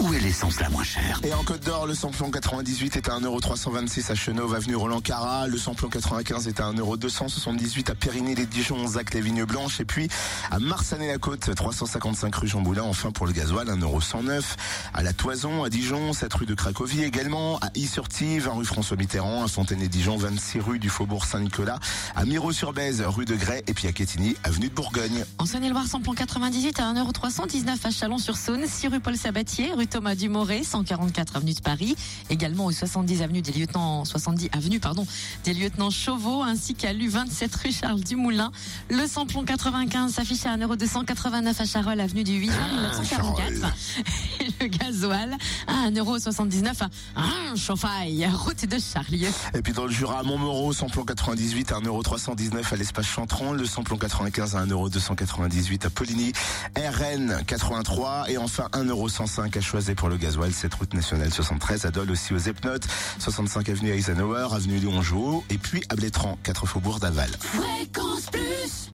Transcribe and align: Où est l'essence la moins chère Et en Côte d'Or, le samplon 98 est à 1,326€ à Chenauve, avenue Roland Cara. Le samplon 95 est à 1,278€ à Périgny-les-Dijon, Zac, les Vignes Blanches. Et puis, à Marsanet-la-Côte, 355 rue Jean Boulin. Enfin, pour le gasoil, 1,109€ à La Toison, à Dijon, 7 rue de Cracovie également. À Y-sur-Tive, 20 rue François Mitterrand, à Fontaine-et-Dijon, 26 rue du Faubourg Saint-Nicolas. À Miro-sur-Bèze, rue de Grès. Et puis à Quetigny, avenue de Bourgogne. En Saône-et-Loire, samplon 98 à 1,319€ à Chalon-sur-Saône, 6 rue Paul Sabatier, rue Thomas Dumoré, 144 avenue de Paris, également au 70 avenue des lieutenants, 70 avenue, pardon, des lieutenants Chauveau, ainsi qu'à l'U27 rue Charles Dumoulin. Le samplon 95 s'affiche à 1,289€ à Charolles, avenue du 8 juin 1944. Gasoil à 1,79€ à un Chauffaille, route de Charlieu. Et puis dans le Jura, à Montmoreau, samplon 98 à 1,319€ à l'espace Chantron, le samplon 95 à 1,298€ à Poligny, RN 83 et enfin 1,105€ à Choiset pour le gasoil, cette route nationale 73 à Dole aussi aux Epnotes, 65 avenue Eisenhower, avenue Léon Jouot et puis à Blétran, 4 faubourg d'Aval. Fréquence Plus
Où 0.00 0.14
est 0.14 0.20
l'essence 0.20 0.60
la 0.60 0.68
moins 0.68 0.84
chère 0.84 1.20
Et 1.24 1.32
en 1.34 1.42
Côte 1.42 1.64
d'Or, 1.64 1.86
le 1.86 1.94
samplon 1.94 2.30
98 2.30 2.96
est 2.96 3.08
à 3.08 3.18
1,326€ 3.18 4.12
à 4.12 4.14
Chenauve, 4.14 4.54
avenue 4.54 4.76
Roland 4.76 5.00
Cara. 5.00 5.48
Le 5.48 5.58
samplon 5.58 5.88
95 5.88 6.46
est 6.46 6.60
à 6.60 6.70
1,278€ 6.70 7.90
à 7.90 7.94
Périgny-les-Dijon, 7.96 8.86
Zac, 8.86 9.12
les 9.14 9.20
Vignes 9.20 9.44
Blanches. 9.44 9.80
Et 9.80 9.84
puis, 9.84 10.08
à 10.52 10.60
Marsanet-la-Côte, 10.60 11.52
355 11.52 12.32
rue 12.36 12.46
Jean 12.46 12.60
Boulin. 12.60 12.84
Enfin, 12.84 13.10
pour 13.10 13.26
le 13.26 13.32
gasoil, 13.32 13.66
1,109€ 13.66 14.42
à 14.94 15.02
La 15.02 15.12
Toison, 15.12 15.64
à 15.64 15.68
Dijon, 15.68 16.12
7 16.12 16.32
rue 16.32 16.46
de 16.46 16.54
Cracovie 16.54 17.02
également. 17.02 17.58
À 17.58 17.70
Y-sur-Tive, 17.74 18.44
20 18.44 18.52
rue 18.52 18.64
François 18.64 18.96
Mitterrand, 18.96 19.42
à 19.42 19.48
Fontaine-et-Dijon, 19.48 20.16
26 20.16 20.60
rue 20.60 20.78
du 20.78 20.90
Faubourg 20.90 21.24
Saint-Nicolas. 21.24 21.80
À 22.14 22.24
Miro-sur-Bèze, 22.24 23.02
rue 23.02 23.24
de 23.24 23.34
Grès. 23.34 23.64
Et 23.66 23.74
puis 23.74 23.88
à 23.88 23.92
Quetigny, 23.92 24.36
avenue 24.44 24.68
de 24.68 24.74
Bourgogne. 24.74 25.24
En 25.38 25.46
Saône-et-Loire, 25.46 25.86
samplon 25.86 26.14
98 26.14 26.78
à 26.78 26.92
1,319€ 26.94 27.84
à 27.84 27.90
Chalon-sur-Saône, 27.90 28.64
6 28.64 28.86
rue 28.86 29.00
Paul 29.00 29.16
Sabatier, 29.16 29.72
rue 29.72 29.87
Thomas 29.88 30.14
Dumoré, 30.14 30.62
144 30.64 31.36
avenue 31.36 31.54
de 31.54 31.60
Paris, 31.60 31.96
également 32.30 32.66
au 32.66 32.72
70 32.72 33.22
avenue 33.22 33.42
des 33.42 33.52
lieutenants, 33.52 34.04
70 34.04 34.50
avenue, 34.52 34.80
pardon, 34.80 35.06
des 35.44 35.54
lieutenants 35.54 35.90
Chauveau, 35.90 36.42
ainsi 36.42 36.74
qu'à 36.74 36.92
l'U27 36.92 37.62
rue 37.62 37.72
Charles 37.72 38.00
Dumoulin. 38.00 38.52
Le 38.90 39.06
samplon 39.06 39.44
95 39.44 40.12
s'affiche 40.12 40.46
à 40.46 40.56
1,289€ 40.56 41.62
à 41.62 41.64
Charolles, 41.64 42.00
avenue 42.00 42.24
du 42.24 42.34
8 42.34 42.50
juin 42.50 42.68
1944. 42.74 43.74
Gasoil 44.68 45.36
à 45.66 45.90
1,79€ 45.90 46.82
à 47.16 47.22
un 47.52 47.56
Chauffaille, 47.56 48.28
route 48.32 48.66
de 48.66 48.78
Charlieu. 48.78 49.28
Et 49.54 49.62
puis 49.62 49.72
dans 49.72 49.84
le 49.84 49.90
Jura, 49.90 50.20
à 50.20 50.22
Montmoreau, 50.22 50.72
samplon 50.72 51.04
98 51.04 51.72
à 51.72 51.80
1,319€ 51.80 52.72
à 52.72 52.76
l'espace 52.76 53.06
Chantron, 53.06 53.52
le 53.52 53.64
samplon 53.64 53.96
95 53.96 54.56
à 54.56 54.64
1,298€ 54.64 55.86
à 55.86 55.90
Poligny, 55.90 56.32
RN 56.76 57.42
83 57.46 58.30
et 58.30 58.38
enfin 58.38 58.68
1,105€ 58.72 59.56
à 59.56 59.60
Choiset 59.60 59.94
pour 59.94 60.08
le 60.08 60.16
gasoil, 60.16 60.52
cette 60.52 60.74
route 60.74 60.94
nationale 60.94 61.32
73 61.32 61.86
à 61.86 61.90
Dole 61.90 62.10
aussi 62.10 62.34
aux 62.34 62.38
Epnotes, 62.38 62.86
65 63.18 63.68
avenue 63.68 63.90
Eisenhower, 63.90 64.48
avenue 64.52 64.78
Léon 64.78 65.02
Jouot 65.02 65.44
et 65.50 65.58
puis 65.58 65.82
à 65.88 65.96
Blétran, 65.96 66.38
4 66.42 66.66
faubourg 66.66 67.00
d'Aval. 67.00 67.30
Fréquence 67.40 68.26
Plus 68.30 68.78